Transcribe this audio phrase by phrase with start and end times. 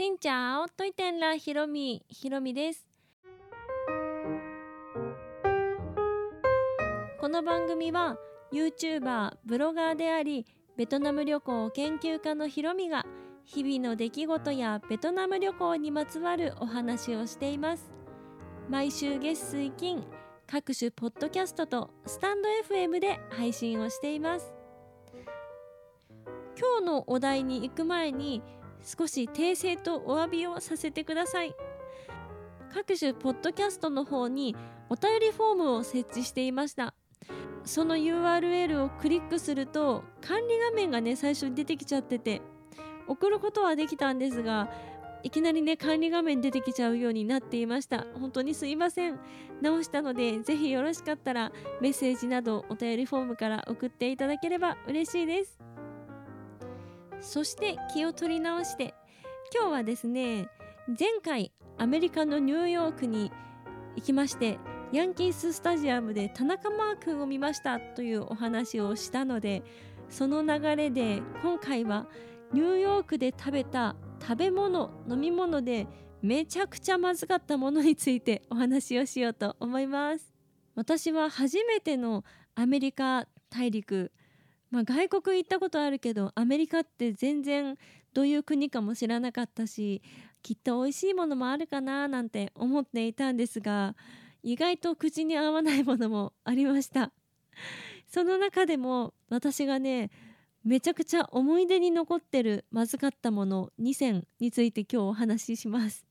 [0.00, 2.86] しんちゃおといてんらひろみひろみです。
[7.20, 8.16] この番組は
[8.52, 13.06] YouTuber ブロガーでありベトナム旅行研究家のひろみが
[13.44, 17.90] 日々の出来事やベトナム旅行にまつわるお話をしています。
[18.68, 20.04] 毎週月水金
[20.46, 24.52] 各種ポッドキャストとスタンド FM で配信をしています。
[26.56, 28.42] 今日のお題に行く前に
[28.88, 31.54] 少し訂正とお詫びをさせてください。
[32.72, 34.56] 各種ポッドキャストの方に
[34.88, 36.94] お便りフォームを設置していました。
[37.64, 42.40] その URL をクリックすると管理画面がね最初に出てきちゃってて
[43.06, 44.70] 送ることはできたんですが
[45.22, 48.06] いきなりね管理画面出てきちゃうようになっていました。
[48.18, 49.18] 本当にすいません。
[49.60, 55.58] 直したのでぜひよろしかったらメッセージなどお便りフォームから送っていただければ嬉しいです。
[57.20, 58.94] そして気を取り直して
[59.54, 60.48] 今日はですね
[60.88, 63.30] 前回アメリカのニューヨークに
[63.96, 64.58] 行きまして
[64.92, 69.62] ヤンキーススタジアムで田中マー君を見ましたというお話をしたので
[70.08, 72.06] その流れで今回は
[72.52, 75.86] ニューヨークで食べた食べ物飲み物で
[76.22, 80.32] めちゃくちゃまずかったものについてお話をしようと思います。
[80.74, 84.10] 私は初めてのアメリカ大陸
[84.70, 87.76] まあ、外国行ったことあるけどアメリカって全然
[88.12, 90.02] どういう国かも知らなかったし
[90.42, 93.94] きっと美味しいものもあるかななんて思っていたんですが
[94.42, 97.12] 意外と口に合わないものもありました。
[98.06, 100.10] その中でも私がね
[100.64, 106.06] めちゃくちゃ思い出に残ってるまずかったもの2選について今日お話しします。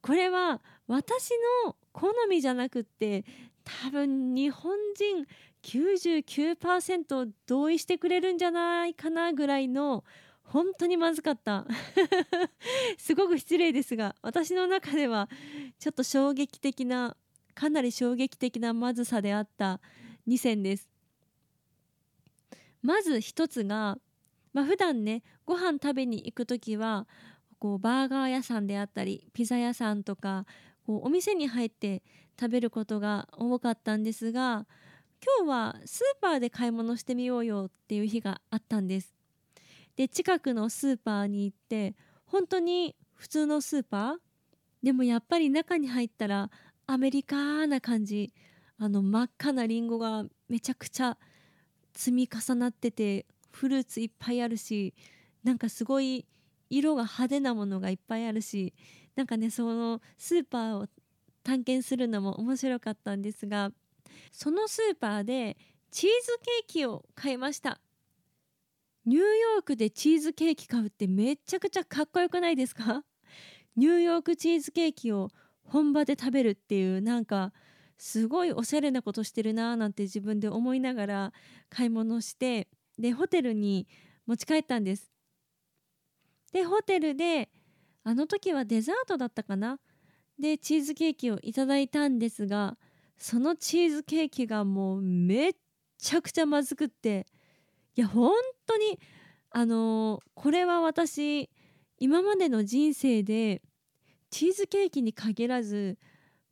[0.00, 1.30] これは私
[1.64, 3.24] の好みじゃなくって
[3.64, 5.26] 多分日本人
[5.62, 10.04] 99%同意してくれるんじゃないかなぐらいの
[10.42, 11.66] 本当にまずかった。
[12.98, 15.28] すごく失礼ですが私の中では
[15.78, 17.16] ちょっと衝撃的な
[17.54, 19.80] かなり衝撃的なまずさであった
[20.26, 20.88] 2選です。
[22.82, 23.98] まず1つが、
[24.52, 27.06] まあ、普段ねご飯食べに行く時は
[27.60, 30.46] こうバーガー屋さんであったりピザ屋さんとか
[30.84, 32.02] こうお店に入って
[32.38, 34.66] 食べることが多かったんですが
[35.24, 39.14] 今日はスーパーで買い物してみようよっていう日があったんです。
[39.94, 41.94] で近くのスーパーに行って
[42.24, 44.16] 本当に普通のスーパー？
[44.82, 46.50] でもやっぱり中に入ったら
[46.86, 48.32] アメリカな感じ。
[48.78, 51.16] あの真っ赤なリンゴがめちゃくちゃ
[51.94, 54.92] 積み重なっててフルーツいっぱいあるし
[55.44, 56.26] なんかすごい
[56.68, 58.74] 色が派手なものがいっぱいあるし
[59.14, 60.88] なんかねそのスーパーを
[61.44, 63.70] 探検するのも面白かったんですが
[64.30, 65.56] そのスーパーで
[65.90, 67.80] チーズケーキを買いました。
[69.04, 73.04] ニューヨークでチーズケーキ買うってめちゃくちゃかっこよくないですか？
[73.76, 75.30] ニューヨークチーズケーキを
[75.64, 77.52] 本場で食べるっていうなんか
[77.98, 81.32] すごいおしゃれなことしてるなーなんて自分で思いながら
[81.68, 82.68] 買い物して
[82.98, 83.88] でホテルに
[84.26, 85.10] 持ち帰ったんです。
[86.52, 87.48] でホテルで
[88.04, 89.78] あの時はデザートだったかな？
[90.38, 92.76] でチーズケーキをいただいたんですが
[93.22, 95.52] そのチーズケーキがもうめっ
[95.96, 97.24] ちゃくちゃまずくって
[97.94, 98.32] いや本
[98.66, 98.98] 当に
[99.52, 101.48] あのー、これは私
[102.00, 103.62] 今までの人生で
[104.28, 105.98] チーズケーキに限らず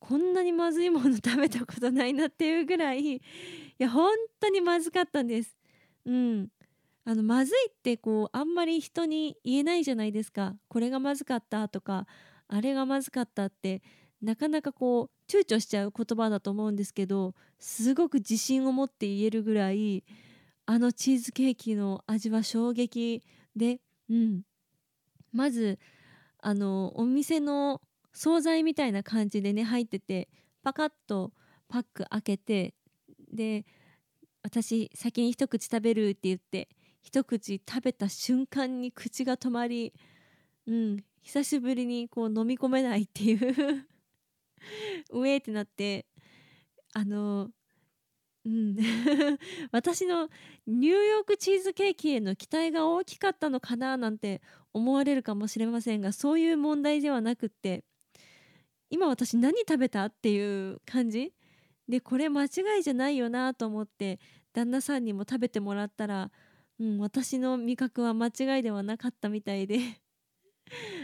[0.00, 3.20] こんなにまずいもの食べたことないなっていうぐらいい
[3.78, 4.10] や本
[4.40, 5.56] 当にまずかったんです。
[6.04, 6.48] うん、
[7.04, 10.56] あのまずいってこうあんまり人に言えないじゃないですか。
[10.66, 12.08] これがまずかったとか
[12.48, 13.82] あれがまずかったって。
[14.22, 20.04] なかなかこう躊躇しちゃう言葉だと思うんですけどすごく自信を持って言えるぐらい
[20.64, 23.22] あのチーズケーキの味は衝撃
[23.54, 24.42] で、うん、
[25.32, 25.78] まず
[26.40, 27.80] あのお店の
[28.12, 30.28] 惣菜みたいな感じでね入ってて
[30.62, 31.32] パカッと
[31.68, 32.74] パック開けて
[33.32, 33.64] で
[34.42, 36.68] 私先に一口食べるって言って
[37.02, 39.92] 一口食べた瞬間に口が止まり、
[40.66, 43.86] うん、久しぶりにこう飲み込めないっていう
[45.10, 46.06] うえってなって
[46.92, 47.50] あの
[48.44, 48.76] うん。
[49.72, 50.30] 私の
[50.66, 54.40] ニューヨークチーズケーキへの期待が大きかったのかななんて
[54.72, 57.84] 思われるかもしれませんがそういう問題ではなくって
[58.88, 61.32] 今私何食べたっていう感じ？
[61.88, 62.48] でこれ間違
[62.80, 64.18] いじゃないよなと思って
[64.52, 66.30] 旦那さんにも食べてもらったら、
[66.80, 69.78] うん、私の味覚は間違いではなかったみたいで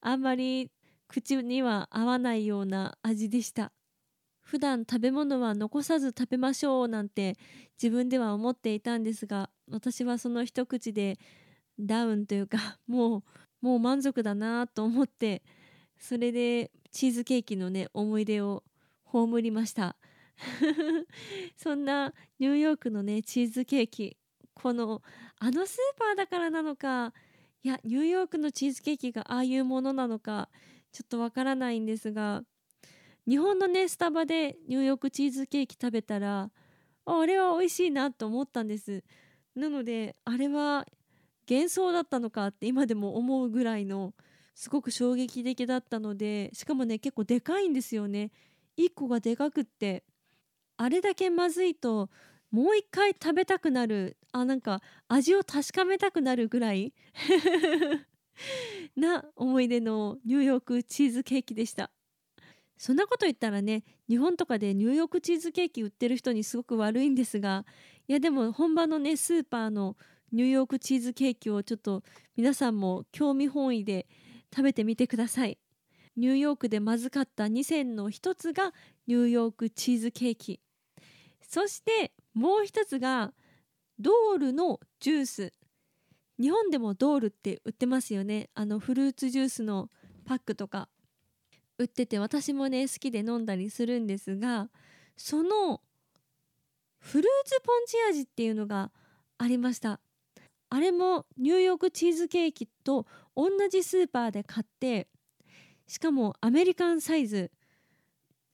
[0.00, 0.70] あんまり
[1.14, 3.70] 口には合わないような味でした。
[4.42, 7.36] 普段食べ物は残さず食べましょうなんて
[7.80, 11.18] 自分では思っていたんですが私はその一口で
[11.78, 13.22] ダウンというか もう
[13.62, 15.44] もう満足だなと思って
[15.96, 18.64] それでチーズケーキのね思い出を
[19.04, 19.96] 葬りました。
[21.56, 24.16] そんなニューヨークのねチーズケーキ
[24.52, 25.00] この
[25.38, 27.14] あのスーパーだからなのか
[27.62, 30.50] いやニューヨークのチーズケーキがああいうものなのか
[30.94, 32.42] ちょっとわからないんですが
[33.26, 36.50] 日本のねスタバでニューヨークチーズケーキ食べたら
[37.04, 39.02] ああれは美味しいなと思ったんです。
[39.56, 40.86] なのであれは
[41.50, 44.14] 幻想だったのかって今でも思うぐらいの
[44.54, 48.30] すごく衝撃的だったのでしかもね結構でかいんですよね。
[48.78, 50.04] 1個がでかくって
[50.76, 52.08] あれだけまずいと
[52.52, 56.94] もう一回食べたくなるあなんか味を確かめたくなるぐらい。
[58.96, 61.90] な思い出のニューヨークチーズケーキでした。
[62.76, 67.64] そんなこと言ったらね日本とかでニューヨークチーズケーキ売ってる人にすごく悪いんですが
[68.08, 69.96] いやでも本場のねスーパーの
[70.32, 72.02] ニューヨークチーズケーキをちょっと
[72.36, 74.08] 皆さんも興味本位で
[74.54, 75.58] 食べてみてください。
[76.16, 78.72] ニューヨークでまずかった2選の一つが
[79.06, 80.60] ニューヨークチーズケーキ。
[81.40, 83.32] そしてもう一つが
[83.98, 85.52] ドールのジュース。
[86.40, 88.50] 日本でもドールって売ってますよね。
[88.54, 89.90] あのフルーツジュースの
[90.24, 90.88] パックとか。
[91.78, 94.70] 売ってて私もね好きで飲んだりするんですが
[95.16, 95.80] その
[96.98, 98.92] フルーツポンチ味っていうのが
[99.38, 100.00] ありました。
[100.70, 105.08] あれもニューヨークチーズケーキと同じスーパーで買って
[105.86, 107.50] しかもアメリカンサイズ。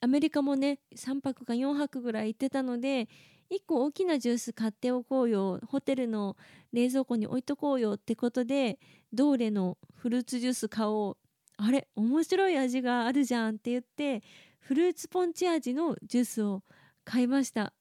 [0.01, 3.07] アメリカもね3泊か4泊ぐらい行ってたので
[3.51, 5.61] 1個大きなジュース買っておこうよ。
[5.67, 6.37] ホテルの
[6.73, 8.79] 冷蔵庫に置いとこうよってことで
[9.13, 11.17] ドーレのフルーツジュース買おう。
[11.57, 11.89] あれ？
[11.97, 14.23] 面白い味があるじゃんって言って
[14.61, 16.63] フルーツポンチ味のジュースを
[17.05, 17.73] 買いました。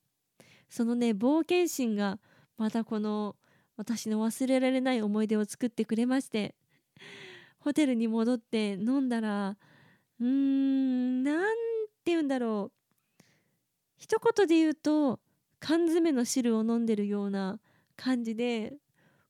[0.69, 2.19] そのね冒険心が
[2.57, 3.35] またこの
[3.77, 6.55] 私の忘れられない思い出を作ってくれまして
[7.59, 9.55] ホテルに戻って飲んだら
[10.19, 11.55] うーんなん
[12.03, 13.23] て言うんだろう。
[13.97, 15.19] 一言で言うと
[15.59, 17.59] 缶詰の汁を飲んでるような
[17.95, 18.73] 感じで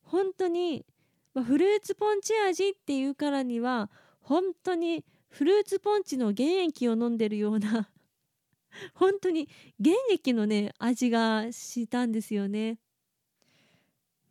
[0.03, 0.85] 本当に、
[1.33, 3.89] まあ、フルーツポンチ味っていうからには
[4.21, 7.89] 本当にフルーツポンチの原液を飲んでるような
[8.93, 9.49] 本当に
[9.83, 12.79] 原液のね味がしたんですよね。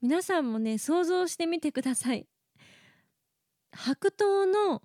[0.00, 2.28] 皆さんもね想像してみてください。
[3.72, 4.82] 白桃の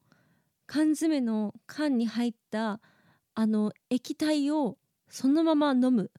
[0.66, 2.82] 缶詰の缶に入った
[3.36, 4.78] あの液体を
[5.10, 6.12] そのまま飲む。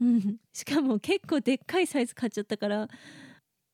[0.52, 2.88] しかも結構でっかいサイズ買っちゃったから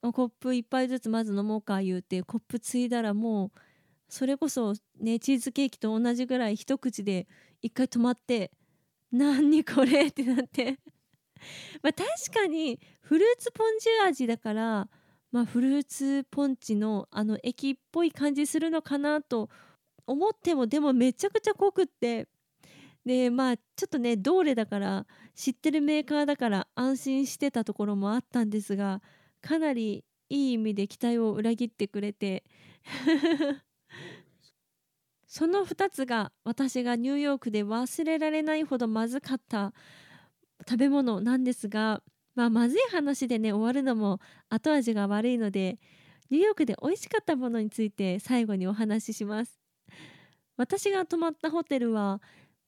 [0.03, 3.61] コップ1杯ずつまず飲もうか言うてコップついだらもう
[4.09, 7.29] それこそねチーズケーキと同じぐらい一口で
[7.61, 8.51] 一回止まって
[9.13, 10.79] 「何これ?」ってなって
[11.83, 14.89] まあ確かにフルーツポンチ味だから
[15.31, 19.49] まあフルーツポンチのあの液っぽい感じするのかなと
[20.07, 22.29] 思ってもでもめちゃくちゃ濃くって
[23.05, 29.03] でまあちょっとねドーレだから知ってるメーカーだから安心してたところもあったんですが
[29.41, 32.45] かなりいい意味で期待を裏切ってくれて。
[35.27, 39.73] その2つが私がニューヨークで忘れられないほどまずかった
[40.69, 42.03] 食べ物なんですが、
[42.35, 44.21] まあ、まずい話でね終わるのも
[44.51, 45.79] 後味が悪いので
[46.29, 49.59] ニューヨークで美味しかったものについて最後にお話しします。
[50.59, 52.21] 私が泊まったホテルは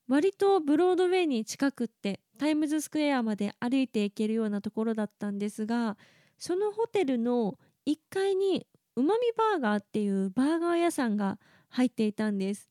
[0.09, 5.97] 割とブロードウェイに近くってタイムズスクエアまで歩いて行けるようなところだったんですが
[6.39, 12.69] そのホテルの1階にうまみバーガーっていうバーガー屋さんが入っていたんです。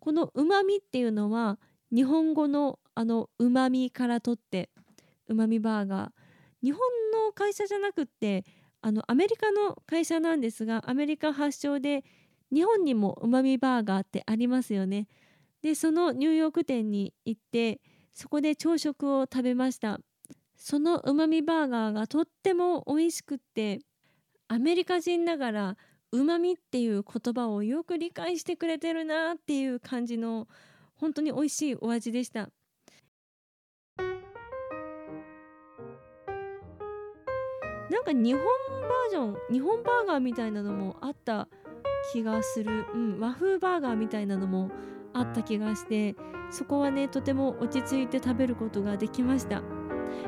[0.00, 1.58] このうまみっていうのは
[1.92, 4.70] 日本語のあのうまみから取って
[5.26, 6.10] うまみバーガー。
[6.62, 6.80] 日本
[7.26, 8.44] の会社じゃなくって
[8.80, 12.04] あのアメリカの会社なんですがアメリカ発祥で
[12.52, 15.08] 日本にもうまみバーガーってありますよね。
[15.64, 17.80] でそのニューヨーク店に行って
[18.12, 19.98] そこで朝食を食べました。
[20.56, 23.80] そのうまみバーガーがとっても美味しくって
[24.46, 25.76] アメリカ人ながら
[26.12, 30.48] うまみっていう言葉をよく理解してくれてるなっていう感じの
[30.96, 32.50] 本当に美味しいお味でした。
[37.90, 38.42] なんか日本
[38.82, 41.48] バージョン日本バーガーみたいなのもあった
[42.12, 44.70] 気がする、うん、和風バーガーみたいなのも
[45.14, 46.14] あった気がして
[46.50, 49.62] そこはねとても落ち着いて食べることができました。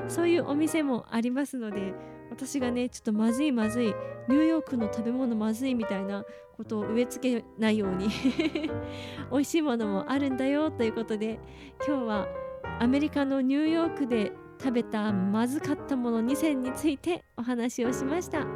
[0.08, 1.94] そういうお店もありますので
[2.30, 3.86] 私がねちょっとまずいまずい
[4.28, 6.24] ニューヨークの食べ物まずいみたいな
[6.56, 8.08] ことを植え付けないように
[9.30, 11.38] 美味しいものもあるんだよということで
[11.86, 12.28] 今日は
[12.80, 18.46] アメリカのニューヨークで食べたまずかったもの2選についてお話をしました。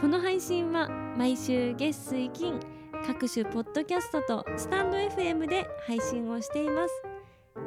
[0.00, 2.60] この配信は毎週月水金
[3.04, 7.02] 各種ポッドキャストとスタンド FM で配信をしています。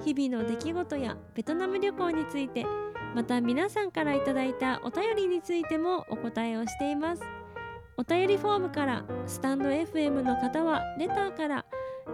[0.05, 2.65] 日々の出来事やベトナム旅行について
[3.15, 7.23] また皆さんからいただいたお便りについてもお答えをしています。
[7.97, 11.65] お便りフォームからスタンド FM の方はレターから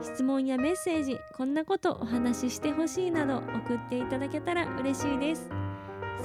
[0.01, 5.49] 質問やメッセージこんなことお話ししてほしいなど送っていただけたら嬉しいです。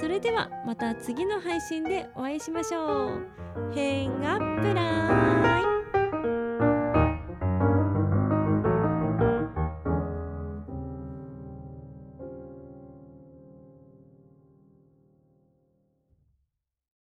[0.01, 3.41] それではまた次の配信でお会いしましょう。
[3.75, 5.70] 変アップライ